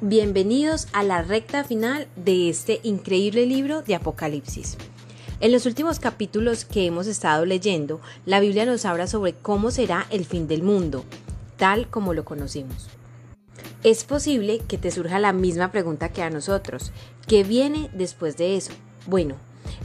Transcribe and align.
Bienvenidos 0.00 0.86
a 0.92 1.02
la 1.02 1.22
recta 1.22 1.64
final 1.64 2.06
de 2.14 2.48
este 2.48 2.78
increíble 2.84 3.46
libro 3.46 3.82
de 3.82 3.96
Apocalipsis. 3.96 4.76
En 5.40 5.50
los 5.50 5.66
últimos 5.66 5.98
capítulos 5.98 6.64
que 6.64 6.86
hemos 6.86 7.08
estado 7.08 7.44
leyendo, 7.44 8.00
la 8.24 8.38
Biblia 8.38 8.64
nos 8.64 8.84
habla 8.84 9.08
sobre 9.08 9.32
cómo 9.34 9.72
será 9.72 10.06
el 10.10 10.24
fin 10.24 10.46
del 10.46 10.62
mundo, 10.62 11.04
tal 11.56 11.90
como 11.90 12.14
lo 12.14 12.24
conocemos. 12.24 12.86
Es 13.82 14.04
posible 14.04 14.60
que 14.68 14.78
te 14.78 14.92
surja 14.92 15.18
la 15.18 15.32
misma 15.32 15.72
pregunta 15.72 16.10
que 16.10 16.22
a 16.22 16.30
nosotros, 16.30 16.92
¿qué 17.26 17.42
viene 17.42 17.90
después 17.92 18.36
de 18.36 18.56
eso? 18.56 18.70
Bueno, 19.06 19.34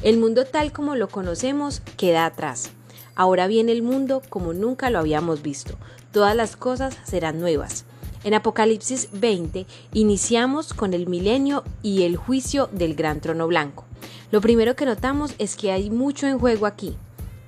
el 0.03 0.20
mundo 0.20 0.45
tal 0.45 0.71
como 0.71 0.95
lo 0.95 1.07
conocemos 1.07 1.81
queda 1.98 2.27
atrás. 2.27 2.70
Ahora 3.16 3.48
viene 3.48 3.71
el 3.71 3.81
mundo 3.81 4.21
como 4.30 4.53
nunca 4.53 4.91
lo 4.91 4.99
habíamos 4.99 5.41
visto. 5.41 5.73
Todas 6.11 6.35
las 6.35 6.55
cosas 6.55 6.99
serán 7.03 7.39
nuevas. 7.39 7.85
En 8.23 8.34
Apocalipsis 8.34 9.09
20 9.12 9.66
iniciamos 9.94 10.73
con 10.73 10.94
el 10.94 11.08
milenio 11.08 11.66
y 11.82 12.04
el 12.04 12.16
juicio 12.16 12.70
del 12.72 12.96
gran 12.96 13.20
trono 13.20 13.48
blanco. 13.48 13.86
Lo 14.32 14.40
primero 14.40 14.76
que 14.76 14.86
notamos 14.86 15.36
es 15.40 15.58
que 15.58 15.73
hay 15.73 15.90
mucho 15.90 16.27
en 16.27 16.40
juego 16.40 16.66
aquí, 16.66 16.96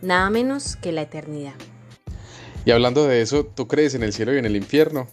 nada 0.01 0.29
menos 0.29 0.75
que 0.75 0.91
la 0.91 1.03
eternidad. 1.03 1.53
Y 2.65 2.71
hablando 2.71 3.07
de 3.07 3.21
eso, 3.21 3.45
¿tú 3.45 3.67
crees 3.67 3.95
en 3.95 4.03
el 4.03 4.11
cielo 4.11 4.33
y 4.33 4.37
en 4.37 4.45
el 4.45 4.55
infierno? 4.57 5.07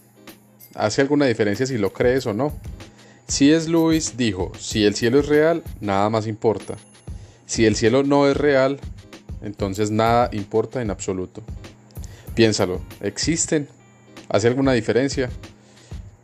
¿Hace 0.75 1.01
alguna 1.01 1.27
diferencia 1.27 1.65
si 1.65 1.77
lo 1.77 1.93
crees 1.93 2.25
o 2.25 2.33
no? 2.33 2.51
Si 3.27 3.53
es 3.53 3.69
Luis 3.69 4.17
dijo, 4.17 4.51
si 4.59 4.83
el 4.83 4.95
cielo 4.95 5.19
es 5.19 5.27
real, 5.27 5.63
nada 5.79 6.09
más 6.09 6.27
importa. 6.27 6.75
Si 7.45 7.65
el 7.65 7.77
cielo 7.77 8.03
no 8.03 8.27
es 8.27 8.35
real, 8.35 8.79
entonces 9.41 9.91
nada 9.91 10.29
importa 10.33 10.81
en 10.81 10.89
absoluto. 10.89 11.41
Piénsalo, 12.35 12.81
¿existen? 13.01 13.69
¿Hace 14.27 14.47
alguna 14.47 14.73
diferencia? 14.73 15.29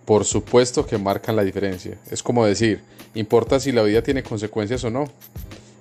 Por 0.09 0.25
supuesto 0.25 0.87
que 0.87 0.97
marcan 0.97 1.35
la 1.35 1.43
diferencia. 1.43 1.99
Es 2.09 2.23
como 2.23 2.43
decir, 2.43 2.81
¿importa 3.13 3.59
si 3.59 3.71
la 3.71 3.83
vida 3.83 4.01
tiene 4.01 4.23
consecuencias 4.23 4.83
o 4.83 4.89
no? 4.89 5.07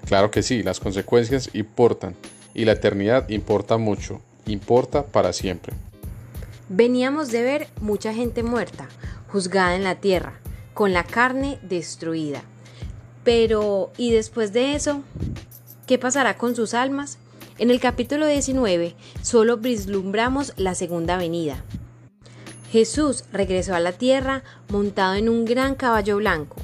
Claro 0.06 0.30
que 0.30 0.42
sí, 0.42 0.62
las 0.62 0.80
consecuencias 0.80 1.48
importan 1.54 2.14
y 2.52 2.66
la 2.66 2.72
eternidad 2.72 3.26
importa 3.30 3.78
mucho, 3.78 4.20
importa 4.44 5.06
para 5.06 5.32
siempre. 5.32 5.72
Veníamos 6.68 7.32
de 7.32 7.40
ver 7.40 7.68
mucha 7.80 8.12
gente 8.12 8.42
muerta, 8.42 8.90
juzgada 9.28 9.74
en 9.76 9.84
la 9.84 9.94
tierra, 9.94 10.34
con 10.74 10.92
la 10.92 11.04
carne 11.04 11.58
destruida. 11.62 12.42
Pero, 13.24 13.92
¿y 13.96 14.12
después 14.12 14.52
de 14.52 14.74
eso? 14.74 15.04
¿Qué 15.86 15.96
pasará 15.96 16.36
con 16.36 16.54
sus 16.54 16.74
almas? 16.74 17.16
En 17.56 17.70
el 17.70 17.80
capítulo 17.80 18.26
19 18.26 18.94
solo 19.22 19.56
vislumbramos 19.56 20.52
la 20.58 20.74
segunda 20.74 21.16
venida, 21.16 21.64
Jesús 22.70 23.24
regresó 23.32 23.74
a 23.74 23.80
la 23.80 23.92
tierra 23.92 24.42
montado 24.68 25.14
en 25.14 25.28
un 25.28 25.46
gran 25.46 25.74
caballo 25.74 26.16
blanco, 26.16 26.56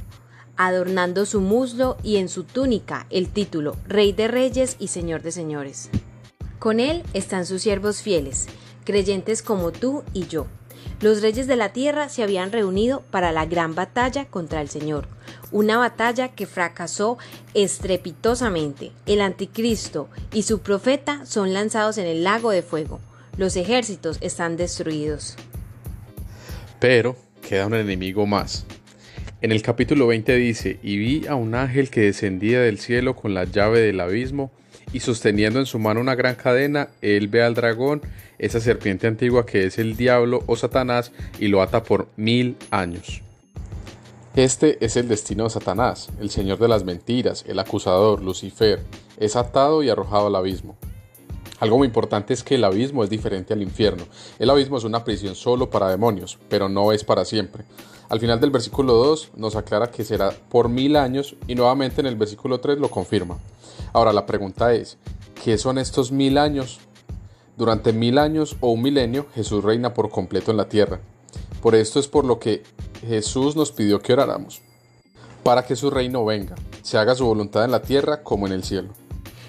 adornando 0.56 1.24
su 1.24 1.40
muslo 1.40 1.96
y 2.02 2.16
en 2.16 2.28
su 2.28 2.44
túnica 2.44 3.06
el 3.08 3.28
título 3.30 3.76
Rey 3.86 4.12
de 4.12 4.28
Reyes 4.28 4.76
y 4.78 4.88
Señor 4.88 5.22
de 5.22 5.32
Señores. 5.32 5.88
Con 6.58 6.78
él 6.78 7.02
están 7.14 7.46
sus 7.46 7.62
siervos 7.62 8.02
fieles, 8.02 8.46
creyentes 8.84 9.42
como 9.42 9.72
tú 9.72 10.04
y 10.12 10.26
yo. 10.26 10.46
Los 11.00 11.22
reyes 11.22 11.46
de 11.46 11.56
la 11.56 11.72
tierra 11.72 12.08
se 12.08 12.22
habían 12.22 12.52
reunido 12.52 13.02
para 13.10 13.32
la 13.32 13.46
gran 13.46 13.74
batalla 13.74 14.26
contra 14.26 14.60
el 14.60 14.68
Señor, 14.68 15.08
una 15.52 15.78
batalla 15.78 16.28
que 16.28 16.46
fracasó 16.46 17.16
estrepitosamente. 17.54 18.92
El 19.06 19.22
anticristo 19.22 20.08
y 20.32 20.42
su 20.42 20.60
profeta 20.60 21.24
son 21.24 21.54
lanzados 21.54 21.96
en 21.96 22.06
el 22.06 22.24
lago 22.24 22.50
de 22.50 22.62
fuego. 22.62 23.00
Los 23.36 23.56
ejércitos 23.56 24.18
están 24.20 24.56
destruidos. 24.56 25.36
Pero 26.86 27.16
queda 27.40 27.66
un 27.66 27.72
enemigo 27.72 28.26
más. 28.26 28.66
En 29.40 29.52
el 29.52 29.62
capítulo 29.62 30.06
20 30.06 30.36
dice, 30.36 30.78
y 30.82 30.98
vi 30.98 31.26
a 31.26 31.34
un 31.34 31.54
ángel 31.54 31.88
que 31.88 32.02
descendía 32.02 32.60
del 32.60 32.78
cielo 32.78 33.16
con 33.16 33.32
la 33.32 33.44
llave 33.44 33.80
del 33.80 34.00
abismo, 34.00 34.50
y 34.92 35.00
sosteniendo 35.00 35.60
en 35.60 35.64
su 35.64 35.78
mano 35.78 36.02
una 36.02 36.14
gran 36.14 36.34
cadena, 36.34 36.90
él 37.00 37.28
ve 37.28 37.42
al 37.42 37.54
dragón, 37.54 38.02
esa 38.38 38.60
serpiente 38.60 39.06
antigua 39.06 39.46
que 39.46 39.64
es 39.64 39.78
el 39.78 39.96
diablo 39.96 40.44
o 40.46 40.56
Satanás, 40.56 41.10
y 41.40 41.48
lo 41.48 41.62
ata 41.62 41.84
por 41.84 42.08
mil 42.16 42.54
años. 42.70 43.22
Este 44.36 44.76
es 44.84 44.98
el 44.98 45.08
destino 45.08 45.44
de 45.44 45.50
Satanás, 45.50 46.10
el 46.20 46.28
señor 46.28 46.58
de 46.58 46.68
las 46.68 46.84
mentiras, 46.84 47.46
el 47.48 47.60
acusador, 47.60 48.22
Lucifer, 48.22 48.80
es 49.16 49.36
atado 49.36 49.82
y 49.82 49.88
arrojado 49.88 50.26
al 50.26 50.36
abismo. 50.36 50.76
Algo 51.60 51.78
muy 51.78 51.86
importante 51.86 52.34
es 52.34 52.42
que 52.42 52.56
el 52.56 52.64
abismo 52.64 53.04
es 53.04 53.10
diferente 53.10 53.52
al 53.52 53.62
infierno. 53.62 54.04
El 54.38 54.50
abismo 54.50 54.76
es 54.76 54.84
una 54.84 55.04
prisión 55.04 55.34
solo 55.34 55.70
para 55.70 55.88
demonios, 55.88 56.38
pero 56.48 56.68
no 56.68 56.92
es 56.92 57.04
para 57.04 57.24
siempre. 57.24 57.64
Al 58.08 58.20
final 58.20 58.40
del 58.40 58.50
versículo 58.50 58.94
2 58.94 59.30
nos 59.36 59.56
aclara 59.56 59.90
que 59.90 60.04
será 60.04 60.32
por 60.48 60.68
mil 60.68 60.96
años 60.96 61.36
y 61.46 61.54
nuevamente 61.54 62.00
en 62.00 62.06
el 62.06 62.16
versículo 62.16 62.60
3 62.60 62.78
lo 62.78 62.90
confirma. 62.90 63.38
Ahora 63.92 64.12
la 64.12 64.26
pregunta 64.26 64.74
es, 64.74 64.98
¿qué 65.42 65.56
son 65.56 65.78
estos 65.78 66.12
mil 66.12 66.38
años? 66.38 66.80
Durante 67.56 67.92
mil 67.92 68.18
años 68.18 68.56
o 68.60 68.70
un 68.70 68.82
milenio 68.82 69.26
Jesús 69.34 69.62
reina 69.62 69.94
por 69.94 70.10
completo 70.10 70.50
en 70.50 70.56
la 70.56 70.68
tierra. 70.68 71.00
Por 71.62 71.74
esto 71.74 71.98
es 71.98 72.08
por 72.08 72.24
lo 72.24 72.38
que 72.38 72.62
Jesús 73.06 73.56
nos 73.56 73.72
pidió 73.72 74.00
que 74.00 74.12
oráramos, 74.12 74.60
para 75.42 75.64
que 75.64 75.76
su 75.76 75.88
reino 75.90 76.24
venga, 76.24 76.56
se 76.82 76.98
haga 76.98 77.14
su 77.14 77.24
voluntad 77.24 77.64
en 77.64 77.70
la 77.70 77.82
tierra 77.82 78.22
como 78.22 78.46
en 78.46 78.52
el 78.52 78.64
cielo. 78.64 78.90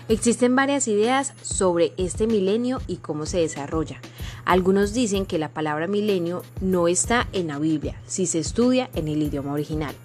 Existen 0.07 0.55
varias 0.55 0.87
ideas 0.87 1.33
sobre 1.41 1.93
este 1.97 2.27
milenio 2.27 2.79
y 2.85 2.97
cómo 2.97 3.25
se 3.25 3.39
desarrolla. 3.39 3.99
Algunos 4.45 4.93
dicen 4.93 5.25
que 5.25 5.39
la 5.39 5.49
palabra 5.49 5.87
milenio 5.87 6.43
no 6.61 6.87
está 6.87 7.27
en 7.33 7.47
la 7.47 7.57
Biblia 7.57 7.99
si 8.05 8.27
se 8.27 8.37
estudia 8.37 8.91
en 8.93 9.07
el 9.07 9.23
idioma 9.23 9.53
original. 9.53 9.95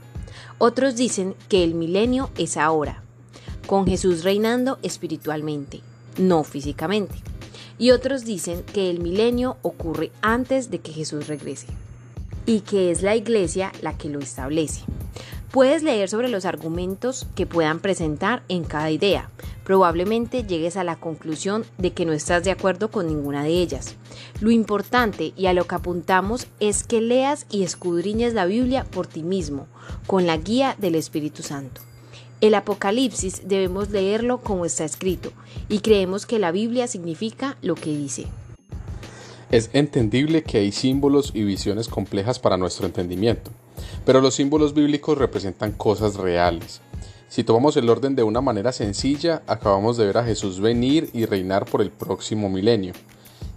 Otros 0.57 0.97
dicen 0.97 1.35
que 1.51 1.65
el 1.65 1.75
milenio 1.75 2.31
es 2.39 2.57
ahora, 2.57 3.03
con 3.67 3.87
Jesús 3.87 4.25
reinando 4.25 4.79
espiritualmente, 4.83 5.81
no 6.17 6.45
físicamente. 6.45 7.17
Y 7.79 7.91
otros 7.91 8.25
dicen 8.25 8.63
que 8.73 8.89
el 8.89 9.01
milenio 9.01 9.59
ocurre 9.61 10.13
antes 10.23 10.71
de 10.71 10.79
que 10.79 10.93
Jesús 10.93 11.29
regrese 11.29 11.67
y 12.47 12.61
que 12.61 12.91
es 12.91 13.03
la 13.03 13.17
iglesia 13.17 13.71
la 13.83 13.99
que 13.99 14.09
lo 14.09 14.21
establece. 14.21 14.81
Puedes 15.51 15.83
leer 15.83 16.09
sobre 16.09 16.29
los 16.29 16.45
argumentos 16.45 17.27
que 17.35 17.45
puedan 17.45 17.81
presentar 17.81 18.45
en 18.49 18.63
cada 18.63 18.93
idea. 18.93 19.31
Probablemente 19.65 20.45
llegues 20.45 20.77
a 20.77 20.85
la 20.85 20.95
conclusión 20.95 21.65
de 21.77 21.93
que 21.93 22.07
no 22.07 22.13
estás 22.13 22.45
de 22.45 22.53
acuerdo 22.53 22.93
con 22.93 23.09
ninguna 23.09 23.43
de 23.43 23.51
ellas. 23.51 23.97
Lo 24.41 24.53
importante 24.53 25.33
y 25.37 25.47
a 25.47 25.53
lo 25.53 25.67
que 25.67 25.75
apuntamos 25.75 26.47
es 26.61 26.85
que 26.85 27.01
leas 27.01 27.47
y 27.51 27.65
escudriñes 27.65 28.33
la 28.33 28.47
Biblia 28.47 28.85
por 28.85 29.09
ti 29.09 29.25
mismo, 29.25 29.67
con 30.07 30.25
la 30.25 30.37
guía 30.37 30.77
del 30.79 30.95
Espíritu 30.95 31.43
Santo. 31.43 31.81
El 32.41 32.55
Apocalipsis 32.55 33.49
debemos 33.49 33.91
leerlo 33.91 34.39
como 34.39 34.65
está 34.65 34.85
escrito 34.85 35.33
y 35.69 35.81
creemos 35.81 36.27
que 36.27 36.39
la 36.39 36.53
Biblia 36.53 36.87
significa 36.87 37.57
lo 37.61 37.75
que 37.75 37.91
dice. 37.91 38.29
Es 39.51 39.71
entendible 39.73 40.45
que 40.45 40.59
hay 40.59 40.71
símbolos 40.71 41.33
y 41.35 41.43
visiones 41.43 41.89
complejas 41.89 42.39
para 42.39 42.57
nuestro 42.57 42.87
entendimiento, 42.87 43.51
pero 44.05 44.21
los 44.21 44.35
símbolos 44.35 44.75
bíblicos 44.75 45.19
representan 45.19 45.73
cosas 45.73 46.15
reales. 46.15 46.81
Si 47.29 47.43
tomamos 47.43 47.77
el 47.77 47.89
orden 47.91 48.15
de 48.15 48.23
una 48.23 48.41
manera 48.41 48.71
sencilla, 48.71 49.43
acabamos 49.49 49.97
de 49.97 50.07
ver 50.07 50.19
a 50.19 50.25
Jesús 50.25 50.61
venir 50.61 51.11
y 51.13 51.27
reinar 51.27 51.65
por 51.65 51.83
el 51.83 51.91
próximo 51.91 52.49
milenio, 52.49 52.93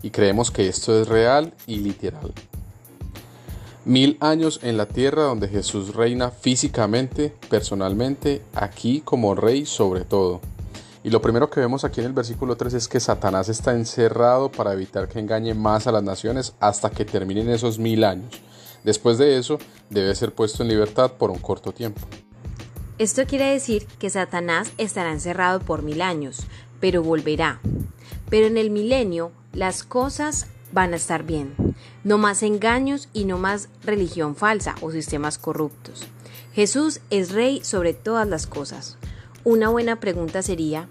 y 0.02 0.09
creemos 0.09 0.50
que 0.50 0.68
esto 0.68 1.00
es 1.00 1.08
real 1.08 1.54
y 1.68 1.78
literal. 1.78 2.34
Mil 3.86 4.18
años 4.20 4.62
en 4.64 4.78
la 4.78 4.88
tierra 4.88 5.24
donde 5.24 5.48
Jesús 5.48 5.94
reina 5.94 6.31
físicamente, 6.31 7.34
personalmente, 7.50 8.42
aquí 8.56 9.02
como 9.02 9.36
rey 9.36 9.68
sobre 9.68 10.06
todo. 10.06 10.42
Y 11.03 11.09
lo 11.09 11.22
primero 11.22 11.50
que 11.50 11.59
vemos 11.59 11.84
aquí 11.84 12.00
en 12.00 12.08
el 12.08 12.14
versículo 12.14 12.56
3 12.56 12.74
es 12.75 12.88
que 12.88 13.02
Satanás 13.02 13.50
está 13.50 13.74
encerrado 13.74 14.50
para 14.50 14.72
evitar 14.72 15.09
que 15.09 15.19
engañe 15.19 15.53
más 15.53 15.86
a 15.86 15.92
las 15.92 16.04
naciones 16.04 16.54
hasta 16.62 16.89
que 16.89 17.04
terminen 17.04 17.50
esos 17.50 17.77
mil 17.77 18.06
años. 18.06 18.42
Después 18.86 19.18
de 19.18 19.38
eso, 19.38 19.57
debe 19.89 20.16
ser 20.16 20.33
puesto 20.33 20.63
en 20.63 20.69
libertad 20.69 21.12
por 21.13 21.30
un 21.30 21.39
corto 21.39 21.74
tiempo. 21.74 22.01
Esto 23.00 23.25
quiere 23.25 23.45
decir 23.45 23.86
que 24.00 24.10
Satanás 24.10 24.72
estará 24.77 25.12
encerrado 25.12 25.60
por 25.60 25.81
mil 25.81 26.01
años, 26.01 26.45
pero 26.80 27.04
volverá. 27.04 27.60
Pero 28.30 28.48
en 28.48 28.57
el 28.57 28.69
milenio 28.69 29.31
las 29.51 29.83
cosas 29.83 30.48
van 30.72 30.94
a 30.94 30.98
estar 30.98 31.24
bien. 31.24 31.75
No 32.04 32.18
más 32.18 32.44
engaños 32.44 33.10
y 33.12 33.25
no 33.25 33.38
más 33.38 33.68
religión 33.83 34.36
falsa 34.36 34.75
o 34.81 34.92
sistemas 34.92 35.38
corruptos. 35.38 36.06
Jesús 36.54 37.01
es 37.10 37.31
rey 37.31 37.62
sobre 37.63 37.94
todas 37.94 38.27
las 38.27 38.48
cosas. 38.48 38.98
Una 39.45 39.69
buena 39.69 40.00
pregunta 40.00 40.42
sería, 40.42 40.88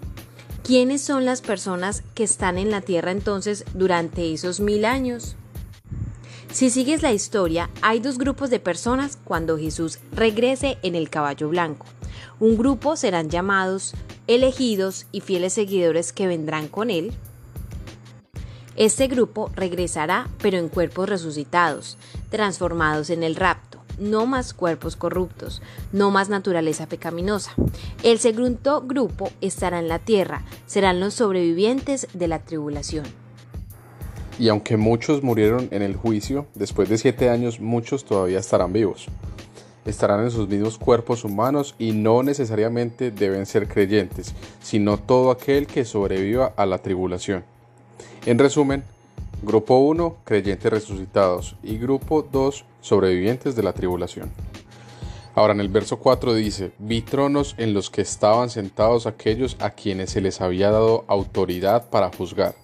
¿quiénes 0.63 1.01
son 1.01 1.25
las 1.25 1.41
personas 1.41 2.03
que 2.15 2.23
están 2.23 2.57
en 2.57 2.71
la 2.71 2.81
tierra 2.81 3.11
entonces 3.11 3.65
durante 3.73 4.33
esos 4.33 4.59
mil 4.59 4.85
años? 4.85 5.35
Si 6.51 6.69
sigues 6.69 7.01
la 7.01 7.11
historia, 7.11 7.69
hay 7.81 7.99
dos 7.99 8.17
grupos 8.17 8.49
de 8.49 8.59
personas 8.59 9.17
cuando 9.23 9.57
Jesús 9.57 9.99
regrese 10.11 10.77
en 10.83 10.95
el 10.95 11.09
caballo 11.09 11.49
blanco. 11.49 11.85
Un 12.39 12.57
grupo 12.57 12.95
serán 12.95 13.29
llamados 13.29 13.93
elegidos 14.27 15.07
y 15.11 15.21
fieles 15.21 15.53
seguidores 15.53 16.13
que 16.13 16.27
vendrán 16.27 16.67
con 16.67 16.89
él. 16.89 17.11
Este 18.75 19.07
grupo 19.07 19.51
regresará 19.55 20.29
pero 20.41 20.57
en 20.57 20.69
cuerpos 20.69 21.09
resucitados, 21.09 21.97
transformados 22.29 23.09
en 23.09 23.23
el 23.23 23.35
rapto. 23.35 23.82
No 23.99 24.25
más 24.25 24.53
cuerpos 24.53 24.95
corruptos, 24.95 25.61
no 25.91 26.11
más 26.11 26.29
naturaleza 26.29 26.87
pecaminosa. 26.87 27.53
El 28.03 28.19
segundo 28.19 28.81
grupo 28.81 29.29
estará 29.41 29.79
en 29.79 29.87
la 29.87 29.99
tierra, 29.99 30.43
serán 30.65 30.99
los 30.99 31.13
sobrevivientes 31.13 32.07
de 32.13 32.27
la 32.27 32.39
tribulación. 32.39 33.05
Y 34.39 34.49
aunque 34.49 34.77
muchos 34.77 35.23
murieron 35.23 35.67
en 35.71 35.81
el 35.81 35.95
juicio, 35.95 36.47
después 36.55 36.89
de 36.89 36.97
siete 36.97 37.29
años 37.29 37.59
muchos 37.59 38.03
todavía 38.03 38.39
estarán 38.39 38.73
vivos. 38.73 39.07
Estarán 39.85 40.23
en 40.23 40.31
sus 40.31 40.47
mismos 40.47 40.77
cuerpos 40.77 41.23
humanos 41.23 41.75
y 41.77 41.91
no 41.91 42.23
necesariamente 42.23 43.11
deben 43.11 43.45
ser 43.45 43.67
creyentes, 43.67 44.33
sino 44.61 44.97
todo 44.97 45.29
aquel 45.29 45.67
que 45.67 45.85
sobreviva 45.85 46.53
a 46.55 46.65
la 46.65 46.77
tribulación. 46.77 47.43
En 48.25 48.39
resumen, 48.39 48.83
Grupo 49.45 49.75
1, 49.75 50.19
creyentes 50.23 50.71
resucitados. 50.71 51.57
Y 51.63 51.77
grupo 51.77 52.21
2, 52.23 52.63
sobrevivientes 52.79 53.57
de 53.57 53.63
la 53.63 53.73
tribulación. 53.73 54.31
Ahora 55.35 55.51
en 55.51 55.59
el 55.59 55.67
verso 55.67 55.99
4 55.99 56.33
dice, 56.33 56.71
vi 56.79 57.01
tronos 57.01 57.53
en 57.57 57.73
los 57.73 57.89
que 57.89 58.01
estaban 58.01 58.49
sentados 58.49 59.05
aquellos 59.05 59.57
a 59.59 59.71
quienes 59.71 60.11
se 60.11 60.21
les 60.21 60.39
había 60.39 60.71
dado 60.71 61.03
autoridad 61.09 61.89
para 61.89 62.09
juzgar. 62.09 62.55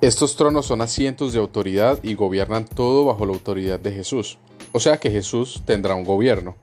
Estos 0.00 0.36
tronos 0.36 0.66
son 0.66 0.80
asientos 0.80 1.32
de 1.32 1.40
autoridad 1.40 1.98
y 2.04 2.14
gobiernan 2.14 2.64
todo 2.64 3.04
bajo 3.06 3.26
la 3.26 3.32
autoridad 3.32 3.80
de 3.80 3.90
Jesús. 3.90 4.38
O 4.70 4.78
sea 4.78 4.98
que 4.98 5.10
Jesús 5.10 5.62
tendrá 5.64 5.96
un 5.96 6.04
gobierno. 6.04 6.54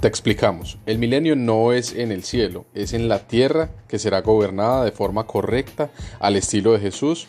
Te 0.00 0.08
explicamos, 0.08 0.76
el 0.84 0.98
milenio 0.98 1.34
no 1.34 1.72
es 1.72 1.94
en 1.94 2.12
el 2.12 2.24
cielo, 2.24 2.66
es 2.74 2.92
en 2.92 3.08
la 3.08 3.26
tierra 3.26 3.70
que 3.88 3.98
será 3.98 4.20
gobernada 4.20 4.84
de 4.84 4.92
forma 4.92 5.26
correcta 5.26 5.90
al 6.18 6.36
estilo 6.36 6.72
de 6.72 6.80
Jesús 6.80 7.28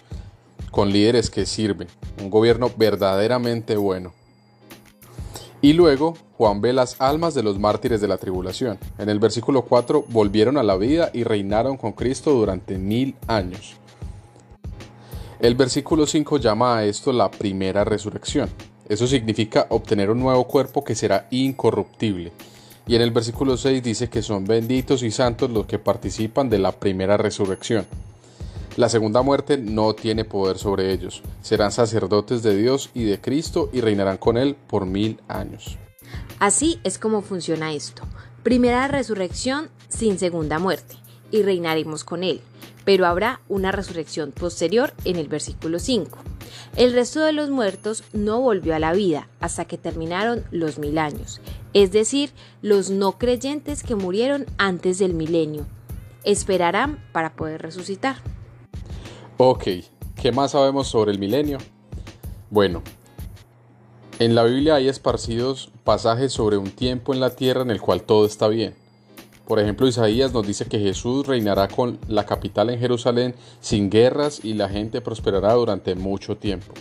con 0.71 0.91
líderes 0.91 1.29
que 1.29 1.45
sirven, 1.45 1.87
un 2.21 2.29
gobierno 2.29 2.71
verdaderamente 2.75 3.75
bueno. 3.75 4.13
Y 5.61 5.73
luego 5.73 6.15
Juan 6.37 6.59
ve 6.59 6.73
las 6.73 6.99
almas 6.99 7.35
de 7.35 7.43
los 7.43 7.59
mártires 7.59 8.01
de 8.01 8.07
la 8.07 8.17
tribulación. 8.17 8.79
En 8.97 9.09
el 9.09 9.19
versículo 9.19 9.61
4 9.61 10.05
volvieron 10.07 10.57
a 10.57 10.63
la 10.63 10.75
vida 10.75 11.11
y 11.13 11.23
reinaron 11.23 11.77
con 11.77 11.91
Cristo 11.91 12.31
durante 12.31 12.79
mil 12.79 13.15
años. 13.27 13.75
El 15.39 15.55
versículo 15.55 16.07
5 16.07 16.37
llama 16.37 16.77
a 16.77 16.85
esto 16.85 17.11
la 17.11 17.29
primera 17.29 17.83
resurrección. 17.83 18.49
Eso 18.89 19.05
significa 19.05 19.67
obtener 19.69 20.09
un 20.09 20.19
nuevo 20.19 20.45
cuerpo 20.47 20.83
que 20.83 20.95
será 20.95 21.27
incorruptible. 21.29 22.31
Y 22.87 22.95
en 22.95 23.01
el 23.03 23.11
versículo 23.11 23.55
6 23.55 23.83
dice 23.83 24.09
que 24.09 24.21
son 24.21 24.45
benditos 24.45 25.03
y 25.03 25.11
santos 25.11 25.51
los 25.51 25.65
que 25.65 25.79
participan 25.79 26.49
de 26.49 26.59
la 26.59 26.71
primera 26.71 27.17
resurrección. 27.17 27.85
La 28.77 28.87
segunda 28.87 29.21
muerte 29.21 29.57
no 29.57 29.93
tiene 29.93 30.23
poder 30.23 30.57
sobre 30.57 30.93
ellos. 30.93 31.21
Serán 31.41 31.73
sacerdotes 31.73 32.41
de 32.41 32.55
Dios 32.55 32.89
y 32.93 33.03
de 33.03 33.19
Cristo 33.19 33.69
y 33.73 33.81
reinarán 33.81 34.17
con 34.17 34.37
Él 34.37 34.55
por 34.67 34.85
mil 34.85 35.19
años. 35.27 35.77
Así 36.39 36.79
es 36.85 36.97
como 36.97 37.21
funciona 37.21 37.73
esto. 37.73 38.03
Primera 38.43 38.87
resurrección 38.87 39.69
sin 39.89 40.17
segunda 40.17 40.57
muerte 40.57 40.95
y 41.31 41.43
reinaremos 41.43 42.05
con 42.05 42.23
Él. 42.23 42.41
Pero 42.85 43.05
habrá 43.05 43.41
una 43.49 43.71
resurrección 43.71 44.31
posterior 44.31 44.93
en 45.03 45.17
el 45.17 45.27
versículo 45.27 45.77
5. 45.77 46.17
El 46.77 46.93
resto 46.93 47.19
de 47.19 47.33
los 47.33 47.49
muertos 47.49 48.05
no 48.13 48.39
volvió 48.39 48.73
a 48.73 48.79
la 48.79 48.93
vida 48.93 49.27
hasta 49.41 49.65
que 49.65 49.77
terminaron 49.77 50.45
los 50.49 50.79
mil 50.79 50.97
años, 50.97 51.41
es 51.73 51.91
decir, 51.91 52.31
los 52.61 52.89
no 52.89 53.17
creyentes 53.17 53.83
que 53.83 53.95
murieron 53.95 54.45
antes 54.57 54.97
del 54.97 55.13
milenio. 55.13 55.67
Esperarán 56.23 57.03
para 57.11 57.33
poder 57.33 57.61
resucitar. 57.61 58.17
Ok, 59.43 59.63
¿qué 60.21 60.31
más 60.31 60.51
sabemos 60.51 60.87
sobre 60.87 61.11
el 61.11 61.17
milenio? 61.17 61.57
Bueno, 62.51 62.83
en 64.19 64.35
la 64.35 64.43
Biblia 64.43 64.75
hay 64.75 64.87
esparcidos 64.87 65.71
pasajes 65.83 66.31
sobre 66.31 66.57
un 66.57 66.69
tiempo 66.69 67.11
en 67.11 67.19
la 67.19 67.31
tierra 67.31 67.63
en 67.63 67.71
el 67.71 67.81
cual 67.81 68.03
todo 68.03 68.27
está 68.27 68.47
bien. 68.49 68.75
Por 69.47 69.59
ejemplo, 69.59 69.87
Isaías 69.87 70.31
nos 70.31 70.45
dice 70.45 70.65
que 70.65 70.77
Jesús 70.77 71.25
reinará 71.25 71.69
con 71.69 71.97
la 72.07 72.27
capital 72.27 72.69
en 72.69 72.79
Jerusalén 72.79 73.33
sin 73.61 73.89
guerras 73.89 74.45
y 74.45 74.53
la 74.53 74.69
gente 74.69 75.01
prosperará 75.01 75.53
durante 75.55 75.95
mucho 75.95 76.37
tiempo. 76.37 76.75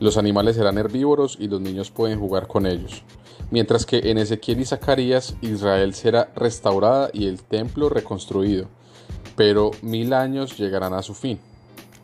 Los 0.00 0.16
animales 0.16 0.56
serán 0.56 0.78
herbívoros 0.78 1.36
y 1.38 1.46
los 1.46 1.60
niños 1.60 1.92
pueden 1.92 2.18
jugar 2.18 2.48
con 2.48 2.66
ellos. 2.66 3.04
Mientras 3.52 3.86
que 3.86 4.10
en 4.10 4.18
Ezequiel 4.18 4.62
y 4.62 4.64
Zacarías 4.64 5.36
Israel 5.42 5.94
será 5.94 6.32
restaurada 6.34 7.10
y 7.12 7.28
el 7.28 7.40
templo 7.40 7.88
reconstruido. 7.88 8.66
Pero 9.36 9.70
mil 9.82 10.12
años 10.12 10.58
llegarán 10.58 10.92
a 10.92 11.02
su 11.02 11.14
fin. 11.14 11.38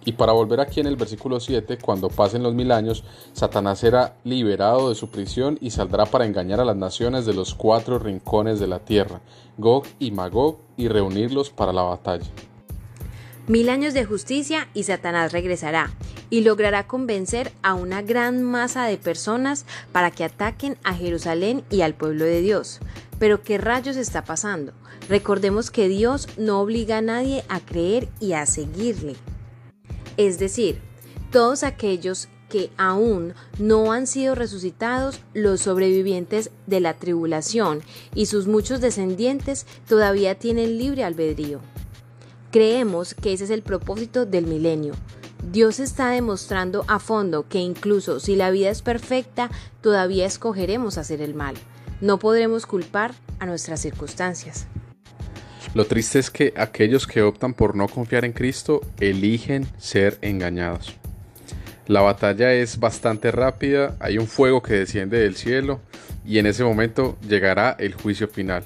Y 0.05 0.13
para 0.13 0.33
volver 0.33 0.61
aquí 0.61 0.81
en 0.81 0.87
el 0.87 0.97
versículo 0.97 1.41
7, 1.41 1.79
cuando 1.79 2.09
pasen 2.09 2.43
los 2.43 2.55
mil 2.55 2.73
años, 2.73 3.05
Satanás 3.33 3.79
será 3.79 4.17
liberado 4.25 4.91
de 4.91 4.95
su 4.95 5.09
prisión 5.09 5.59
y 5.61 5.71
saldrá 5.71 6.05
para 6.07 6.27
engañar 6.27 6.61
a 6.61 6.65
las 6.65 6.77
naciones 6.77 7.25
de 7.25 7.35
los 7.35 7.55
cuatro 7.55 7.99
rincones 7.99 8.61
de 8.61 8.67
la 8.67 8.81
tierra, 8.81 9.21
Gog 9.57 9.85
y 9.99 10.11
Magog, 10.11 10.59
y 10.77 10.89
reunirlos 10.89 11.51
para 11.51 11.73
la 11.73 11.83
batalla. 11.83 12.27
Mil 13.47 13.69
años 13.69 13.93
de 13.93 14.07
justicia 14.07 14.69
y 14.73 14.85
Satanás 14.85 15.33
regresará 15.33 15.91
y 16.31 16.41
logrará 16.41 16.87
convencer 16.87 17.53
a 17.63 17.75
una 17.75 18.01
gran 18.01 18.43
masa 18.43 18.87
de 18.87 18.97
personas 18.97 19.67
para 19.93 20.11
que 20.11 20.25
ataquen 20.25 20.79
a 20.83 20.95
Jerusalén 20.95 21.63
y 21.71 21.83
al 21.83 21.95
pueblo 21.95 22.25
de 22.25 22.41
Dios. 22.41 22.81
Pero 23.19 23.43
¿qué 23.43 23.59
rayos 23.59 23.97
está 23.97 24.25
pasando? 24.25 24.73
Recordemos 25.09 25.71
que 25.71 25.89
Dios 25.89 26.27
no 26.39 26.61
obliga 26.61 26.99
a 26.99 27.03
nadie 27.03 27.45
a 27.49 27.61
creer 27.61 28.09
y 28.19 28.33
a 28.33 28.47
seguirle. 28.47 29.15
Es 30.17 30.39
decir, 30.39 30.81
todos 31.31 31.63
aquellos 31.63 32.29
que 32.49 32.71
aún 32.77 33.35
no 33.59 33.93
han 33.93 34.07
sido 34.07 34.35
resucitados, 34.35 35.21
los 35.33 35.63
sobrevivientes 35.63 36.51
de 36.67 36.81
la 36.81 36.95
tribulación 36.95 37.83
y 38.15 38.27
sus 38.27 38.47
muchos 38.47 38.81
descendientes 38.81 39.67
todavía 39.89 40.37
tienen 40.37 40.79
libre 40.79 41.03
albedrío. 41.03 41.61
Creemos 42.53 43.15
que 43.15 43.33
ese 43.33 43.45
es 43.45 43.51
el 43.51 43.63
propósito 43.63 44.27
del 44.27 44.47
milenio. 44.47 44.95
Dios 45.51 45.81
está 45.81 46.11
demostrando 46.11 46.85
a 46.87 47.01
fondo 47.01 47.49
que 47.49 47.59
incluso 47.59 48.21
si 48.21 48.37
la 48.37 48.51
vida 48.51 48.71
es 48.71 48.83
perfecta, 48.83 49.51
todavía 49.81 50.25
escogeremos 50.25 50.97
hacer 50.97 51.21
el 51.21 51.35
mal. 51.35 51.57
No 52.01 52.19
podremos 52.19 52.67
culpar 52.67 53.15
a 53.41 53.47
nuestras 53.47 53.81
circunstancias. 53.81 54.69
Lo 55.75 55.87
triste 55.87 56.21
es 56.21 56.31
que 56.31 56.55
aquellos 56.57 57.07
que 57.07 57.23
optan 57.23 57.53
por 57.53 57.75
no 57.75 57.89
confiar 57.89 58.25
en 58.25 58.33
Cristo 58.33 58.81
eligen 59.01 59.67
ser 59.77 60.19
engañados. 60.23 60.95
La 61.89 62.01
batalla 62.01 62.55
es 62.55 62.79
bastante 62.79 63.33
rápida, 63.33 63.97
hay 63.99 64.19
un 64.19 64.29
fuego 64.29 64.63
que 64.63 64.75
desciende 64.75 65.19
del 65.19 65.35
cielo 65.35 65.81
y 66.25 66.39
en 66.39 66.47
ese 66.47 66.63
momento 66.63 67.19
llegará 67.29 67.77
el 67.79 67.95
juicio 67.95 68.29
final. 68.29 68.65